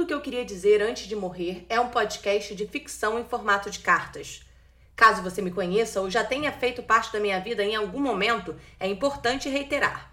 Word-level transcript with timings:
Tudo 0.00 0.04
o 0.04 0.06
que 0.06 0.14
eu 0.14 0.20
queria 0.22 0.46
dizer 0.46 0.80
antes 0.80 1.06
de 1.06 1.14
morrer 1.14 1.66
é 1.68 1.78
um 1.78 1.90
podcast 1.90 2.54
de 2.54 2.66
ficção 2.66 3.18
em 3.18 3.24
formato 3.24 3.70
de 3.70 3.80
cartas. 3.80 4.40
Caso 4.96 5.22
você 5.22 5.42
me 5.42 5.50
conheça 5.50 6.00
ou 6.00 6.08
já 6.08 6.24
tenha 6.24 6.50
feito 6.50 6.82
parte 6.82 7.12
da 7.12 7.20
minha 7.20 7.38
vida 7.38 7.62
em 7.62 7.76
algum 7.76 8.00
momento, 8.00 8.56
é 8.78 8.88
importante 8.88 9.46
reiterar. 9.50 10.10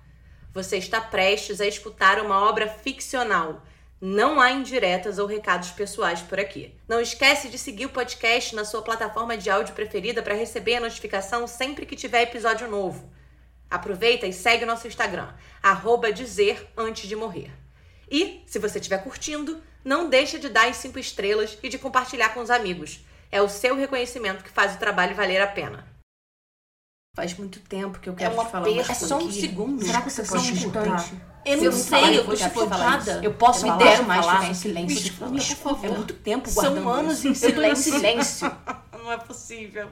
Você 0.53 0.75
está 0.75 0.99
prestes 0.99 1.61
a 1.61 1.65
escutar 1.65 2.19
uma 2.19 2.37
obra 2.49 2.67
ficcional. 2.67 3.63
Não 4.01 4.41
há 4.41 4.51
indiretas 4.51 5.19
ou 5.19 5.25
recados 5.25 5.71
pessoais 5.71 6.21
por 6.21 6.37
aqui. 6.37 6.75
Não 6.85 6.99
esquece 6.99 7.47
de 7.47 7.57
seguir 7.57 7.85
o 7.85 7.91
podcast 7.91 8.53
na 8.57 8.65
sua 8.65 8.81
plataforma 8.81 9.37
de 9.37 9.49
áudio 9.49 9.73
preferida 9.73 10.21
para 10.21 10.35
receber 10.35 10.75
a 10.75 10.81
notificação 10.81 11.47
sempre 11.47 11.85
que 11.85 11.95
tiver 11.95 12.23
episódio 12.23 12.69
novo. 12.69 13.09
Aproveita 13.69 14.27
e 14.27 14.33
segue 14.33 14.65
nosso 14.65 14.85
Instagram, 14.85 15.29
arroba 15.63 16.11
dizer 16.11 16.69
antes 16.75 17.07
de 17.07 17.15
morrer. 17.15 17.66
E, 18.09 18.43
se 18.45 18.59
você 18.59 18.79
estiver 18.79 19.03
curtindo, 19.03 19.61
não 19.83 20.09
deixa 20.09 20.39
de 20.39 20.49
dar 20.49 20.67
as 20.67 20.77
5 20.77 20.97
estrelas 20.99 21.57
e 21.61 21.69
de 21.69 21.77
compartilhar 21.77 22.29
com 22.29 22.41
os 22.41 22.49
amigos. 22.49 22.99
É 23.31 23.41
o 23.41 23.49
seu 23.49 23.75
reconhecimento 23.75 24.43
que 24.43 24.49
faz 24.49 24.75
o 24.75 24.79
trabalho 24.79 25.15
valer 25.15 25.41
a 25.41 25.47
pena. 25.47 25.85
Faz 27.15 27.33
muito 27.33 27.59
tempo 27.61 27.99
que 27.99 28.07
eu 28.07 28.13
quero 28.13 28.35
É 28.35 28.39
um 28.39 28.45
te 28.45 28.51
falar 28.51 28.63
uma 28.63 28.71
aperto 28.71 28.87
coisa. 28.87 29.05
É 29.05 29.07
só 29.07 29.17
um 29.17 29.31
segundo. 29.31 29.83
Será 29.83 30.01
que 30.01 30.09
você 30.11 30.21
um 30.21 30.25
pode 30.25 30.51
instante. 30.51 30.65
escutar? 30.67 31.37
Eu 31.43 31.57
não 31.57 31.63
eu 31.63 31.71
sei, 31.71 31.89
falar, 31.89 32.11
eu 32.13 32.15
eu 32.15 32.25
tô 32.25 32.35
chocada. 32.35 33.19
Eu 33.23 33.33
posso 33.33 33.63
me 33.63 33.69
falar? 33.69 33.83
deixa 33.83 34.03
mais 34.03 34.25
falar? 34.25 34.49
em 34.49 34.53
silêncio. 34.53 35.13
Me 35.13 35.29
Por 35.29 35.37
escuta, 35.37 35.55
favor. 35.75 35.85
É 35.85 35.89
muito 35.89 36.13
tempo 36.13 36.49
São 36.49 36.63
guardando 36.63 36.89
anos 36.89 37.25
isso. 37.25 37.45
em 37.45 37.49
Eu 37.49 37.55
tô 37.55 37.61
em 37.63 37.75
silêncio. 37.75 38.51
Não 38.93 39.11
é 39.11 39.17
possível. 39.17 39.89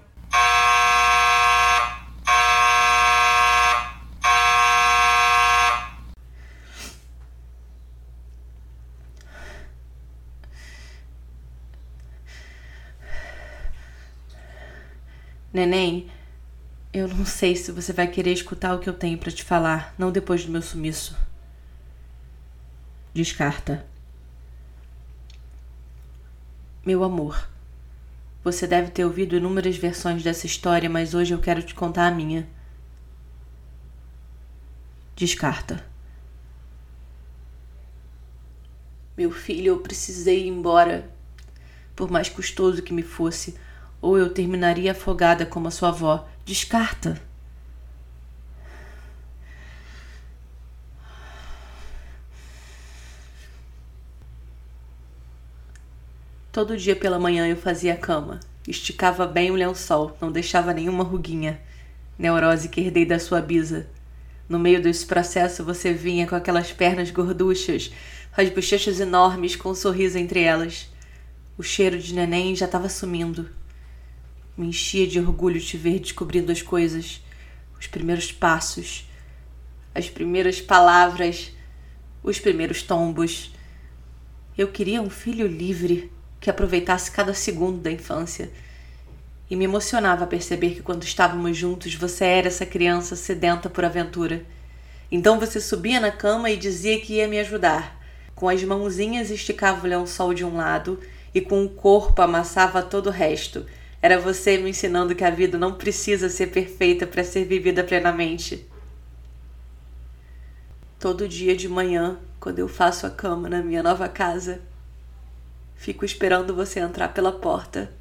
Neném, 15.56 16.12
eu 16.92 17.08
não 17.08 17.26
sei 17.26 17.56
se 17.56 17.72
você 17.72 17.94
vai 17.94 18.08
querer 18.08 18.34
escutar 18.34 18.76
o 18.76 18.80
que 18.80 18.90
eu 18.90 18.94
tenho 18.94 19.18
pra 19.18 19.32
te 19.32 19.42
falar, 19.42 19.96
não 19.98 20.12
depois 20.12 20.44
do 20.44 20.52
meu 20.52 20.62
sumiço. 20.62 21.18
Descarta. 23.14 23.86
Meu 26.86 27.06
amor, 27.06 27.48
você 28.44 28.68
deve 28.68 28.92
ter 28.92 29.06
ouvido 29.06 29.38
inúmeras 29.38 29.78
versões 29.78 30.22
dessa 30.22 30.46
história, 30.46 30.90
mas 30.90 31.14
hoje 31.14 31.34
eu 31.34 31.40
quero 31.40 31.64
te 31.64 31.74
contar 31.74 32.08
a 32.08 32.12
minha. 32.12 32.46
Descarta. 35.16 35.86
Meu 39.16 39.32
filho, 39.32 39.68
eu 39.68 39.80
precisei 39.80 40.48
ir 40.48 40.50
embora, 40.50 41.10
por 41.96 42.12
mais 42.12 42.28
custoso 42.28 42.84
que 42.84 42.92
me 42.92 43.04
fosse, 43.04 43.56
ou 44.06 44.20
eu 44.20 44.30
terminaria 44.30 44.92
afogada 44.92 45.48
como 45.48 45.68
a 45.68 45.72
sua 45.72 45.90
avó. 45.90 46.28
Descarta. 46.46 47.20
Todo 56.52 56.78
dia 56.78 56.96
pela 56.96 57.18
manhã 57.18 57.48
eu 57.48 57.58
fazia 57.58 57.96
a 57.96 57.98
cama, 57.98 58.40
esticava 58.68 59.26
bem 59.26 59.50
o 59.50 59.56
lençol, 59.56 60.16
não 60.22 60.32
deixava 60.32 60.72
nenhuma 60.72 61.04
ruguinha. 61.04 61.60
Neurose 62.18 62.70
que 62.70 62.82
herdei 62.82 63.06
da 63.06 63.18
sua 63.18 63.42
bisa. 63.42 63.88
No 64.48 64.60
meio 64.60 64.82
desse 64.82 65.06
processo 65.06 65.64
você 65.64 65.92
vinha 65.92 66.28
com 66.28 66.36
aquelas 66.36 66.72
pernas 66.72 67.10
gorduchas, 67.10 67.92
as 68.38 68.50
bochechas 68.50 69.00
enormes 69.00 69.56
com 69.56 69.72
um 69.72 69.76
sorriso 69.76 70.20
entre 70.20 70.42
elas. 70.42 70.88
O 71.58 71.64
cheiro 71.64 71.98
de 71.98 72.14
neném 72.14 72.56
já 72.56 72.68
estava 72.68 72.88
sumindo. 72.88 73.50
Me 74.58 74.68
enchia 74.68 75.06
de 75.06 75.20
orgulho 75.20 75.60
te 75.60 75.76
ver 75.76 76.00
descobrindo 76.00 76.52
as 76.52 76.62
coisas, 76.62 77.22
os 77.78 77.88
primeiros 77.88 78.32
passos, 78.32 79.06
as 79.94 80.10
primeiras 80.10 80.62
palavras, 80.62 81.52
os 82.24 82.40
primeiros 82.40 82.82
tombos. 82.82 83.54
Eu 84.58 84.70
queria 84.70 85.02
um 85.02 85.10
filho 85.10 85.46
livre 85.46 86.10
que 86.40 86.50
aproveitasse 86.50 87.12
cada 87.12 87.34
segundo 87.34 87.82
da 87.82 87.92
infância. 87.92 88.50
E 89.50 89.56
me 89.56 89.66
emocionava 89.66 90.26
perceber 90.26 90.72
que 90.76 90.82
quando 90.82 91.04
estávamos 91.04 91.58
juntos 91.58 91.94
você 91.96 92.24
era 92.24 92.48
essa 92.48 92.66
criança 92.66 93.16
sedenta 93.16 93.70
por 93.70 93.84
aventura. 93.84 94.46
Então 95.12 95.40
você 95.40 95.60
subia 95.60 96.00
na 96.00 96.12
cama 96.12 96.50
e 96.50 96.56
dizia 96.58 97.00
que 97.02 97.16
ia 97.16 97.28
me 97.28 97.40
ajudar. 97.40 98.02
Com 98.34 98.48
as 98.48 98.64
mãozinhas 98.64 99.30
esticava 99.30 99.86
o 99.86 99.90
lençol 99.90 100.34
de 100.34 100.46
um 100.46 100.56
lado 100.56 101.00
e 101.34 101.42
com 101.42 101.64
o 101.64 101.70
corpo 101.70 102.22
amassava 102.22 102.82
todo 102.82 103.08
o 103.08 103.12
resto. 103.12 103.66
Era 104.06 104.20
você 104.20 104.60
me 104.60 104.70
ensinando 104.70 105.16
que 105.16 105.24
a 105.24 105.32
vida 105.32 105.58
não 105.58 105.74
precisa 105.74 106.30
ser 106.30 106.52
perfeita 106.52 107.08
para 107.08 107.24
ser 107.24 107.44
vivida 107.46 107.84
plenamente. 107.84 108.64
Todo 111.00 111.28
dia 111.28 111.58
de 111.58 111.68
manhã, 111.68 112.20
quando 112.40 112.60
eu 112.60 112.68
faço 112.68 113.08
a 113.08 113.10
cama 113.10 113.50
na 113.50 113.64
minha 113.64 113.82
nova 113.82 114.08
casa, 114.08 114.62
fico 115.76 116.06
esperando 116.06 116.54
você 116.54 116.80
entrar 116.80 117.16
pela 117.16 117.32
porta, 117.32 117.92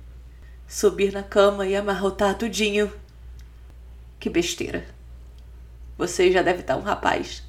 subir 0.69 1.11
na 1.11 1.23
cama 1.23 1.67
e 1.67 1.75
amarrotar 1.75 2.37
tudinho. 2.37 2.93
Que 4.21 4.29
besteira. 4.29 4.85
Você 5.97 6.31
já 6.31 6.43
deve 6.43 6.61
estar 6.61 6.77
um 6.77 6.83
rapaz. 6.83 7.43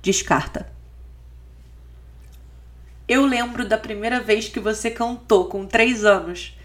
Descarta. 0.00 0.70
Eu 3.14 3.26
lembro 3.26 3.68
da 3.68 3.76
primeira 3.76 4.22
vez 4.22 4.48
que 4.48 4.58
você 4.58 4.90
cantou 4.90 5.44
com 5.44 5.66
três 5.66 6.02
anos. 6.02 6.56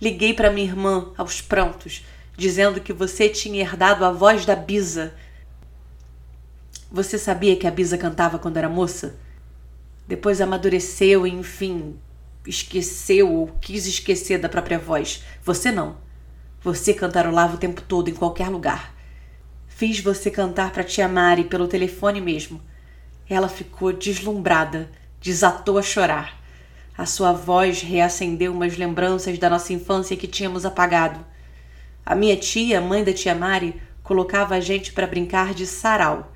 Liguei 0.00 0.34
para 0.34 0.50
minha 0.50 0.66
irmã 0.66 1.12
aos 1.16 1.40
prantos, 1.40 2.04
dizendo 2.36 2.80
que 2.80 2.92
você 2.92 3.28
tinha 3.28 3.60
herdado 3.60 4.04
a 4.04 4.10
voz 4.10 4.44
da 4.44 4.56
Bisa. 4.56 5.14
Você 6.90 7.16
sabia 7.16 7.54
que 7.54 7.68
a 7.68 7.70
Bisa 7.70 7.96
cantava 7.96 8.36
quando 8.36 8.56
era 8.56 8.68
moça? 8.68 9.14
Depois 10.08 10.40
amadureceu 10.40 11.24
e, 11.24 11.30
enfim, 11.30 11.96
esqueceu 12.44 13.32
ou 13.32 13.46
quis 13.60 13.86
esquecer 13.86 14.40
da 14.40 14.48
própria 14.48 14.80
voz. 14.80 15.22
Você 15.44 15.70
não. 15.70 15.98
Você 16.62 16.92
cantarolava 16.92 17.54
o 17.54 17.58
tempo 17.58 17.80
todo 17.80 18.10
em 18.10 18.14
qualquer 18.14 18.48
lugar. 18.48 18.92
Fiz 19.68 20.00
você 20.00 20.32
cantar 20.32 20.72
para 20.72 20.82
tia 20.82 21.06
Mari 21.06 21.44
pelo 21.44 21.68
telefone 21.68 22.20
mesmo. 22.20 22.60
Ela 23.28 23.48
ficou 23.48 23.92
deslumbrada, 23.92 24.90
desatou 25.20 25.78
a 25.78 25.82
chorar. 25.82 26.38
A 26.96 27.06
sua 27.06 27.32
voz 27.32 27.82
reacendeu 27.82 28.52
umas 28.52 28.76
lembranças 28.76 29.38
da 29.38 29.50
nossa 29.50 29.72
infância 29.72 30.16
que 30.16 30.26
tínhamos 30.26 30.64
apagado. 30.64 31.24
A 32.04 32.14
minha 32.14 32.36
tia, 32.36 32.80
mãe 32.80 33.04
da 33.04 33.12
tia 33.12 33.34
Mari, 33.34 33.80
colocava 34.02 34.54
a 34.54 34.60
gente 34.60 34.92
para 34.92 35.06
brincar 35.06 35.52
de 35.52 35.66
sarau. 35.66 36.32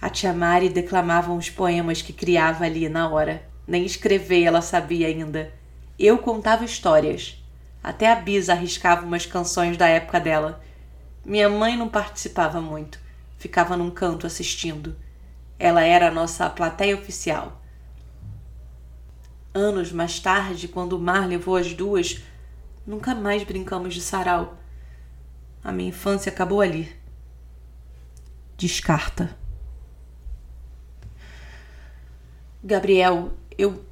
A 0.00 0.08
tia 0.08 0.32
Mari 0.32 0.68
declamava 0.68 1.30
uns 1.32 1.50
poemas 1.50 2.00
que 2.00 2.12
criava 2.12 2.64
ali 2.64 2.88
na 2.88 3.08
hora. 3.08 3.46
Nem 3.66 3.84
escrever 3.84 4.42
ela 4.44 4.62
sabia 4.62 5.08
ainda. 5.08 5.52
Eu 5.98 6.18
contava 6.18 6.64
histórias. 6.64 7.42
Até 7.82 8.10
a 8.10 8.16
Bisa 8.16 8.52
arriscava 8.52 9.04
umas 9.04 9.26
canções 9.26 9.76
da 9.76 9.86
época 9.86 10.18
dela. 10.18 10.60
Minha 11.24 11.48
mãe 11.48 11.76
não 11.76 11.88
participava 11.88 12.60
muito, 12.60 12.98
ficava 13.38 13.76
num 13.76 13.90
canto 13.90 14.26
assistindo. 14.26 14.96
Ela 15.58 15.82
era 15.82 16.08
a 16.08 16.10
nossa 16.10 16.48
plateia 16.50 16.96
oficial. 16.96 17.62
Anos 19.54 19.90
mais 19.90 20.20
tarde, 20.20 20.68
quando 20.68 20.92
o 20.94 21.00
mar 21.00 21.26
levou 21.26 21.56
as 21.56 21.72
duas, 21.72 22.22
nunca 22.86 23.14
mais 23.14 23.42
brincamos 23.42 23.94
de 23.94 24.02
sarau. 24.02 24.58
A 25.64 25.72
minha 25.72 25.88
infância 25.88 26.30
acabou 26.30 26.60
ali. 26.60 26.94
Descarta. 28.56 29.36
Gabriel, 32.62 33.32
eu 33.56 33.84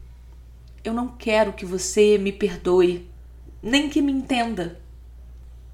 eu 0.85 0.93
não 0.93 1.09
quero 1.09 1.55
que 1.55 1.65
você 1.65 2.19
me 2.19 2.31
perdoe, 2.31 3.11
nem 3.63 3.89
que 3.89 4.03
me 4.03 4.13
entenda. 4.13 4.79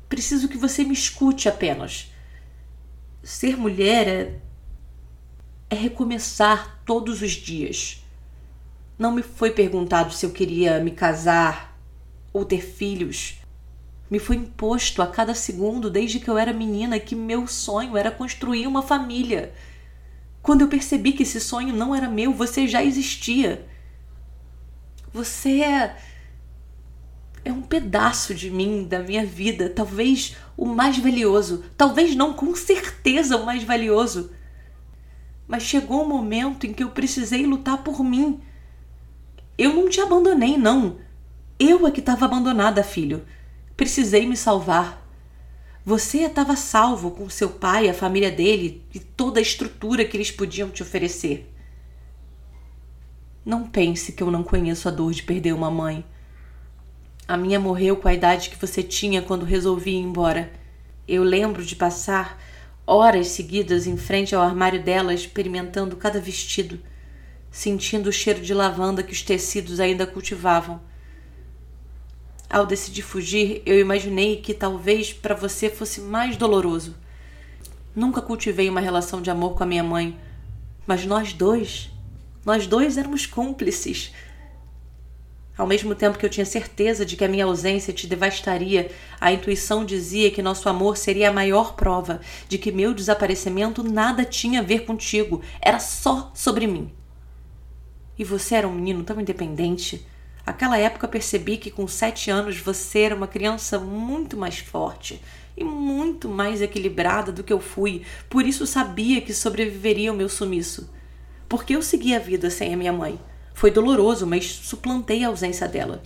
Preciso 0.09 0.49
que 0.49 0.57
você 0.57 0.85
me 0.85 0.93
escute 0.93 1.49
apenas. 1.49 2.13
Ser 3.23 3.57
mulher 3.57 4.07
é 4.07 4.41
é 5.71 5.75
recomeçar 5.77 6.83
todos 6.85 7.23
os 7.23 7.31
dias. 7.31 8.05
Não 8.99 9.13
me 9.13 9.23
foi 9.23 9.53
perguntado 9.53 10.13
se 10.13 10.27
eu 10.27 10.31
queria 10.31 10.81
me 10.81 10.91
casar 10.91 11.79
ou 12.33 12.45
ter 12.45 12.61
filhos. 12.61 13.37
Me 14.11 14.19
foi 14.19 14.37
imposto 14.37 15.01
a 15.01 15.07
cada 15.07 15.35
segundo, 15.35 15.89
desde 15.89 16.19
que 16.19 16.29
eu 16.29 16.37
era 16.37 16.53
menina, 16.53 16.99
que 16.99 17.15
meu 17.15 17.47
sonho 17.47 17.97
era 17.97 18.11
construir 18.11 18.67
uma 18.67 18.83
família. 18.83 19.55
Quando 20.43 20.63
eu 20.63 20.69
percebi 20.69 21.13
que 21.13 21.23
esse 21.23 21.41
sonho 21.41 21.75
não 21.75 21.95
era 21.95 22.09
meu, 22.09 22.35
você 22.35 22.67
já 22.67 22.83
existia. 22.83 23.65
Você 25.13 25.61
é. 25.61 25.97
É 27.43 27.53
um 27.53 27.63
pedaço 27.63 28.35
de 28.35 28.51
mim, 28.51 28.85
da 28.85 28.99
minha 28.99 29.25
vida, 29.25 29.71
talvez 29.71 30.37
o 30.59 30.67
mais 30.67 30.99
valioso, 30.99 31.65
talvez 31.75 32.15
não, 32.15 32.35
com 32.35 32.55
certeza 32.55 33.37
o 33.39 33.47
mais 33.47 33.63
valioso. 33.63 34.31
Mas 35.51 35.65
chegou 35.65 36.03
o 36.03 36.05
um 36.05 36.09
momento 36.09 36.65
em 36.65 36.73
que 36.73 36.85
eu 36.85 36.91
precisei 36.91 37.45
lutar 37.45 37.83
por 37.83 38.05
mim. 38.05 38.41
Eu 39.59 39.75
não 39.75 39.89
te 39.89 40.01
abandonei, 40.01 40.57
não. 40.57 40.99
Eu 41.59 41.89
é 41.89 41.91
que 41.91 41.99
estava 41.99 42.25
abandonada, 42.25 42.85
filho. 42.85 43.27
Precisei 43.77 44.29
me 44.29 44.37
salvar. 44.37 45.05
Você 45.85 46.19
estava 46.19 46.55
salvo 46.55 47.11
com 47.11 47.29
seu 47.29 47.51
pai, 47.51 47.89
a 47.89 47.95
família 47.95 48.31
dele 48.31 48.87
e 48.95 49.01
toda 49.01 49.41
a 49.41 49.43
estrutura 49.43 50.05
que 50.05 50.17
eles 50.17 50.31
podiam 50.31 50.71
te 50.71 50.85
oferecer. 50.85 51.53
Não 53.45 53.69
pense 53.69 54.13
que 54.13 54.23
eu 54.23 54.31
não 54.31 54.45
conheço 54.45 54.87
a 54.87 54.93
dor 54.93 55.13
de 55.13 55.25
perder 55.25 55.53
uma 55.53 55.69
mãe. 55.69 56.05
A 57.27 57.37
minha 57.37 57.59
morreu 57.59 57.97
com 57.97 58.07
a 58.07 58.15
idade 58.15 58.51
que 58.51 58.57
você 58.57 58.85
tinha 58.85 59.21
quando 59.21 59.45
resolvi 59.45 59.91
ir 59.91 59.97
embora. 59.97 60.53
Eu 61.09 61.25
lembro 61.25 61.65
de 61.65 61.75
passar 61.75 62.41
horas 62.91 63.29
seguidas 63.29 63.87
em 63.87 63.97
frente 63.97 64.35
ao 64.35 64.43
armário 64.43 64.83
dela, 64.83 65.15
experimentando 65.15 65.97
cada 65.97 66.21
vestido, 66.21 66.81
sentindo 67.49 68.09
o 68.09 68.13
cheiro 68.13 68.41
de 68.41 68.53
lavanda 68.53 69.01
que 69.01 69.13
os 69.13 69.23
tecidos 69.23 69.79
ainda 69.79 70.05
cultivavam. 70.09 70.81
Ao 72.49 72.67
decidir 72.67 73.03
fugir, 73.03 73.63
eu 73.65 73.79
imaginei 73.79 74.39
que 74.39 74.53
talvez 74.53 75.13
para 75.13 75.37
você 75.37 75.71
fosse 75.71 76.01
mais 76.01 76.37
doloroso. 76.37 76.97
Nunca 77.95 78.21
cultivei 78.21 78.69
uma 78.69 78.81
relação 78.81 79.23
de 79.23 79.31
amor 79.31 79.55
com 79.55 79.63
a 79.63 79.67
minha 79.67 79.85
mãe, 79.85 80.19
mas 80.85 81.07
nós 81.07 81.33
dois, 81.33 81.91
nós 82.45 82.67
dois 82.67 82.99
éramos 82.99 83.25
cúmplices. 83.25 84.13
Ao 85.61 85.67
mesmo 85.67 85.95
tempo 85.95 86.17
que 86.17 86.25
eu 86.25 86.31
tinha 86.31 86.47
certeza 86.47 87.05
de 87.05 87.19
que 87.19 87.25
a 87.25 87.29
minha 87.29 87.45
ausência 87.45 87.93
te 87.93 88.07
devastaria, 88.07 88.91
a 89.21 89.31
intuição 89.31 89.85
dizia 89.85 90.31
que 90.31 90.41
nosso 90.41 90.67
amor 90.71 90.97
seria 90.97 91.29
a 91.29 91.33
maior 91.35 91.75
prova 91.75 92.23
de 92.49 92.57
que 92.57 92.73
meu 92.73 92.95
desaparecimento 92.95 93.83
nada 93.83 94.25
tinha 94.25 94.61
a 94.61 94.63
ver 94.63 94.87
contigo, 94.87 95.43
era 95.61 95.79
só 95.79 96.33
sobre 96.35 96.67
mim. 96.67 96.91
E 98.19 98.25
você 98.25 98.55
era 98.55 98.67
um 98.67 98.73
menino 98.73 99.05
tão 99.05 99.21
independente. 99.21 100.07
Aquela 100.47 100.79
época 100.79 101.07
percebi 101.07 101.59
que 101.59 101.71
com 101.71 101.87
sete 101.87 102.31
anos 102.31 102.57
você 102.57 103.01
era 103.01 103.15
uma 103.15 103.29
criança 103.29 103.79
muito 103.79 104.39
mais 104.39 104.61
forte 104.61 105.21
e 105.55 105.63
muito 105.63 106.27
mais 106.27 106.63
equilibrada 106.63 107.31
do 107.31 107.45
que 107.45 107.53
eu 107.53 107.61
fui, 107.61 108.01
por 108.31 108.47
isso 108.47 108.67
sabia 108.67 109.21
que 109.21 109.35
sobreviveria 109.35 110.09
ao 110.09 110.17
meu 110.17 110.31
sumiço. 110.31 110.89
Porque 111.47 111.77
eu 111.77 111.83
segui 111.83 112.15
a 112.15 112.19
vida 112.19 112.49
sem 112.49 112.73
a 112.73 112.79
minha 112.79 112.95
mãe. 112.95 113.21
Foi 113.55 113.71
doloroso, 113.71 114.27
mas 114.27 114.47
suplantei 114.47 115.25
a 115.25 115.29
ausência 115.29 115.69
dela. 115.69 116.03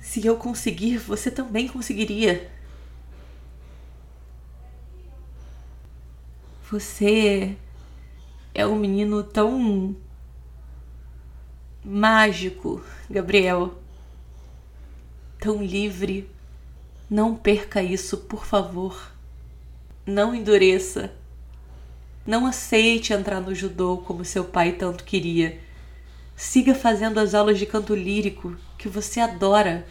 Se 0.00 0.24
eu 0.24 0.36
conseguir, 0.36 0.98
você 0.98 1.30
também 1.30 1.68
conseguiria. 1.68 2.50
Você 6.70 7.56
é 8.54 8.66
um 8.66 8.76
menino 8.76 9.22
tão 9.22 9.96
mágico, 11.84 12.82
Gabriel. 13.08 13.74
Tão 15.38 15.62
livre. 15.62 16.30
Não 17.08 17.34
perca 17.34 17.82
isso, 17.82 18.18
por 18.18 18.44
favor. 18.44 19.12
Não 20.06 20.34
endureça. 20.34 21.12
Não 22.26 22.46
aceite 22.46 23.12
entrar 23.12 23.40
no 23.40 23.54
judô 23.54 23.98
como 23.98 24.24
seu 24.24 24.44
pai 24.44 24.72
tanto 24.72 25.02
queria. 25.02 25.58
Siga 26.40 26.74
fazendo 26.74 27.20
as 27.20 27.34
aulas 27.34 27.58
de 27.58 27.66
canto 27.66 27.94
lírico 27.94 28.56
que 28.78 28.88
você 28.88 29.20
adora. 29.20 29.86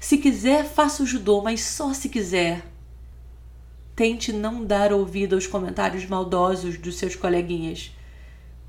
Se 0.00 0.16
quiser, 0.16 0.64
faça 0.64 1.02
o 1.02 1.06
judô, 1.06 1.42
mas 1.42 1.60
só 1.60 1.92
se 1.92 2.08
quiser. 2.08 2.66
Tente 3.94 4.32
não 4.32 4.64
dar 4.64 4.94
ouvido 4.94 5.34
aos 5.34 5.46
comentários 5.46 6.06
maldosos 6.06 6.78
dos 6.78 6.96
seus 6.96 7.14
coleguinhas. 7.14 7.94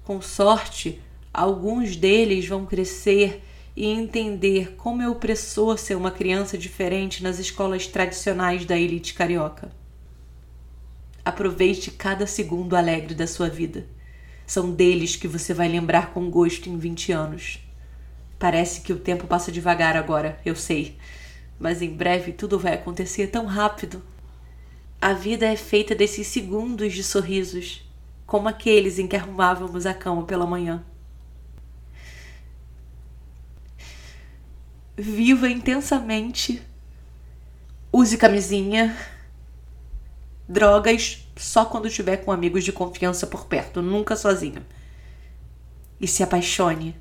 Com 0.03 0.21
sorte, 0.21 1.01
alguns 1.33 1.95
deles 1.95 2.45
vão 2.45 2.65
crescer 2.65 3.41
e 3.77 3.85
entender 3.85 4.75
como 4.75 5.01
é 5.01 5.07
opressor 5.07 5.77
ser 5.77 5.95
uma 5.95 6.11
criança 6.11 6.57
diferente 6.57 7.23
nas 7.23 7.39
escolas 7.39 7.87
tradicionais 7.87 8.65
da 8.65 8.77
elite 8.77 9.13
carioca. 9.13 9.71
Aproveite 11.23 11.91
cada 11.91 12.27
segundo 12.27 12.75
alegre 12.75 13.15
da 13.15 13.25
sua 13.25 13.47
vida. 13.47 13.87
São 14.51 14.69
deles 14.69 15.15
que 15.15 15.29
você 15.29 15.53
vai 15.53 15.69
lembrar 15.69 16.11
com 16.11 16.29
gosto 16.29 16.67
em 16.67 16.77
20 16.77 17.13
anos. 17.13 17.65
Parece 18.37 18.81
que 18.81 18.91
o 18.91 18.99
tempo 18.99 19.25
passa 19.25 19.49
devagar 19.49 19.95
agora, 19.95 20.41
eu 20.45 20.57
sei, 20.57 20.97
mas 21.57 21.81
em 21.81 21.89
breve 21.89 22.33
tudo 22.33 22.59
vai 22.59 22.73
acontecer 22.73 23.27
tão 23.27 23.45
rápido. 23.45 24.03
A 24.99 25.13
vida 25.13 25.45
é 25.45 25.55
feita 25.55 25.95
desses 25.95 26.27
segundos 26.27 26.91
de 26.91 27.01
sorrisos, 27.01 27.89
como 28.25 28.49
aqueles 28.49 28.99
em 28.99 29.07
que 29.07 29.15
arrumávamos 29.15 29.85
a 29.85 29.93
cama 29.93 30.23
pela 30.23 30.45
manhã. 30.45 30.83
Viva 34.97 35.47
intensamente. 35.47 36.61
Use 37.89 38.17
camisinha. 38.17 38.97
Drogas 40.45 41.20
só 41.35 41.65
quando 41.65 41.87
estiver 41.87 42.17
com 42.17 42.31
amigos 42.31 42.63
de 42.63 42.71
confiança 42.71 43.25
por 43.25 43.45
perto, 43.45 43.81
nunca 43.81 44.15
sozinho. 44.15 44.65
E 45.99 46.07
se 46.07 46.23
apaixone, 46.23 46.95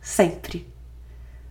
sempre. 0.00 0.68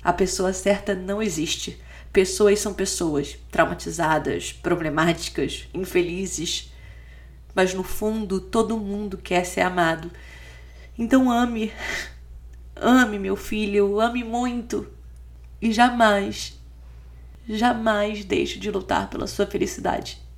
A 0.03 0.13
pessoa 0.13 0.53
certa 0.53 0.93
não 0.93 1.21
existe. 1.21 1.81
Pessoas 2.11 2.59
são 2.59 2.73
pessoas, 2.73 3.37
traumatizadas, 3.51 4.51
problemáticas, 4.51 5.67
infelizes. 5.73 6.71
Mas 7.53 7.73
no 7.73 7.83
fundo, 7.83 8.39
todo 8.39 8.77
mundo 8.77 9.17
quer 9.17 9.45
ser 9.45 9.61
amado. 9.61 10.11
Então 10.97 11.31
ame. 11.31 11.71
Ame, 12.75 13.19
meu 13.19 13.35
filho, 13.35 13.99
ame 13.99 14.23
muito. 14.23 14.87
E 15.61 15.73
jamais, 15.73 16.57
jamais 17.47 18.23
deixe 18.23 18.57
de 18.57 18.71
lutar 18.71 19.09
pela 19.09 19.27
sua 19.27 19.45
felicidade 19.45 20.28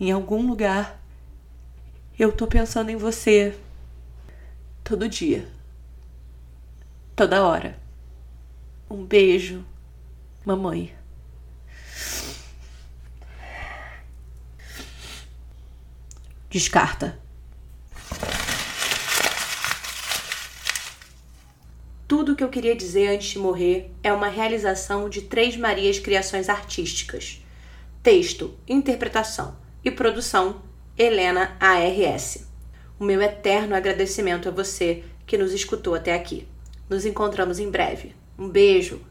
em 0.00 0.12
algum 0.12 0.46
lugar, 0.46 1.00
eu 2.18 2.30
tô 2.32 2.46
pensando 2.46 2.90
em 2.90 2.96
você 2.96 3.56
todo 4.84 5.08
dia, 5.08 5.48
toda 7.16 7.44
hora. 7.44 7.78
Um 8.88 9.04
beijo, 9.04 9.64
mamãe. 10.44 10.94
Descarta. 16.48 17.18
Tudo 22.06 22.32
o 22.32 22.36
que 22.36 22.42
eu 22.42 22.48
queria 22.48 22.74
dizer 22.74 23.08
antes 23.08 23.28
de 23.28 23.38
morrer 23.38 23.92
é 24.02 24.10
uma 24.12 24.28
realização 24.28 25.10
de 25.10 25.22
Três 25.22 25.56
Marias 25.56 25.98
Criações 25.98 26.48
Artísticas. 26.48 27.44
Texto, 28.02 28.56
interpretação 28.66 29.67
e 29.88 29.92
produção 29.92 30.62
Helena 30.96 31.56
ARS. 31.58 32.46
O 32.98 33.04
meu 33.04 33.22
eterno 33.22 33.74
agradecimento 33.74 34.48
a 34.48 34.52
você 34.52 35.04
que 35.26 35.38
nos 35.38 35.52
escutou 35.52 35.94
até 35.94 36.14
aqui. 36.14 36.46
Nos 36.88 37.04
encontramos 37.04 37.58
em 37.58 37.70
breve. 37.70 38.14
Um 38.38 38.48
beijo! 38.48 39.07